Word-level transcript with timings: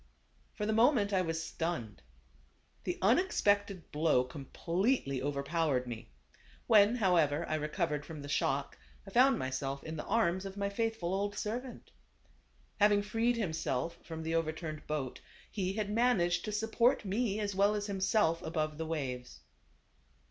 Bor 0.57 0.65
the 0.65 0.73
moment, 0.73 1.13
I 1.13 1.21
was 1.21 1.43
stunned. 1.43 2.01
The 2.85 2.97
unex 3.03 3.39
pected 3.43 3.83
blow 3.91 4.23
completely 4.23 5.21
overpowered 5.21 5.85
me. 5.85 6.09
When 6.65 6.95
however 6.95 7.47
I 7.47 7.53
recovered 7.53 8.03
from 8.03 8.23
the 8.23 8.27
shock, 8.27 8.79
I 9.05 9.11
found 9.11 9.37
myself 9.37 9.83
in 9.83 9.97
the 9.97 10.05
arms 10.05 10.43
of 10.43 10.57
my 10.57 10.69
faithful 10.69 11.13
old 11.13 11.37
servant. 11.37 11.91
Having 12.79 13.03
freed 13.03 13.37
himself 13.37 13.99
from 14.03 14.23
the 14.23 14.33
overturned 14.33 14.87
boat, 14.87 15.21
he 15.51 15.73
had 15.73 15.91
managed 15.91 16.45
to 16.45 16.51
support 16.51 17.05
me 17.05 17.39
as 17.39 17.53
well 17.53 17.75
as 17.75 17.85
him 17.87 18.01
self 18.01 18.41
above 18.41 18.79
the 18.79 18.87
waves. 18.87 19.41